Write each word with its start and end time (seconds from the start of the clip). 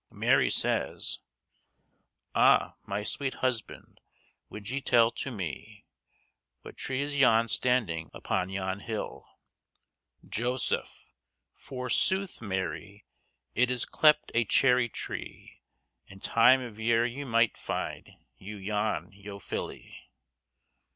—Mary 0.09 0.49
says, 0.49 1.19
A 2.33 2.73
my 2.87 3.03
swete 3.03 3.35
husbond, 3.43 3.99
wolde 4.49 4.67
ye 4.67 4.81
telle 4.81 5.11
to 5.11 5.29
me 5.29 5.85
What 6.63 6.75
tre 6.75 6.99
is 7.01 7.17
yon 7.19 7.45
standynge 7.45 8.09
upon 8.11 8.49
yon 8.49 8.79
hylle? 8.79 9.27
Joseph. 10.27 11.11
Forsoothe, 11.53 12.41
Mary, 12.41 13.05
it 13.53 13.69
is 13.69 13.85
clepyd 13.85 14.31
a 14.33 14.43
chery 14.43 14.89
tre, 14.89 15.61
In 16.07 16.19
tyme 16.19 16.61
of 16.61 16.79
yer 16.79 17.05
ye 17.05 17.21
myght 17.23 17.55
fede 17.55 18.15
yow 18.39 18.55
yon 18.57 19.11
yō 19.11 19.39
fylle. 19.39 19.85